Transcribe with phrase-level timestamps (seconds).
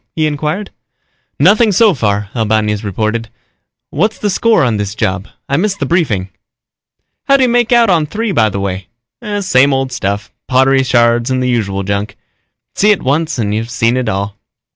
[0.15, 0.71] he inquired.
[1.39, 3.29] "Nothing so far," Albañez reported.
[3.91, 5.27] "What's the score on this job?
[5.47, 6.29] I missed the briefing."
[7.25, 8.87] "How'd you make out on III, by the way?"
[9.41, 12.17] "Same old stuff, pottery shards and the usual junk.
[12.73, 14.39] See it once and you've seen it all."